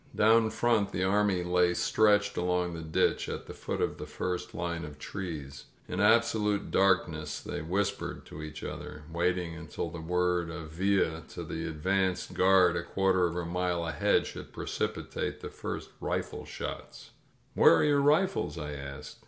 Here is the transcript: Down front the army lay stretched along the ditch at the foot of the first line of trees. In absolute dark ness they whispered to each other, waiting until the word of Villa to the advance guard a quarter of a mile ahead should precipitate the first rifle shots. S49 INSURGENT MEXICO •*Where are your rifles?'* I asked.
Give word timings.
Down 0.15 0.49
front 0.49 0.91
the 0.91 1.03
army 1.03 1.43
lay 1.43 1.75
stretched 1.75 2.35
along 2.35 2.73
the 2.73 2.81
ditch 2.81 3.29
at 3.29 3.45
the 3.45 3.53
foot 3.53 3.81
of 3.81 3.99
the 3.99 4.07
first 4.07 4.55
line 4.55 4.83
of 4.83 4.97
trees. 4.97 5.65
In 5.87 5.99
absolute 5.99 6.71
dark 6.71 7.07
ness 7.07 7.39
they 7.39 7.61
whispered 7.61 8.25
to 8.25 8.41
each 8.41 8.63
other, 8.63 9.03
waiting 9.13 9.53
until 9.53 9.91
the 9.91 10.01
word 10.01 10.49
of 10.49 10.71
Villa 10.71 11.21
to 11.35 11.43
the 11.43 11.67
advance 11.67 12.25
guard 12.25 12.75
a 12.77 12.81
quarter 12.83 13.27
of 13.27 13.35
a 13.35 13.45
mile 13.45 13.85
ahead 13.87 14.25
should 14.25 14.51
precipitate 14.51 15.41
the 15.41 15.49
first 15.49 15.91
rifle 15.99 16.45
shots. 16.45 17.11
S49 17.55 17.61
INSURGENT 17.61 17.65
MEXICO 17.67 17.71
•*Where 17.71 17.75
are 17.75 17.83
your 17.83 18.01
rifles?'* 18.01 18.57
I 18.57 18.71
asked. 18.73 19.19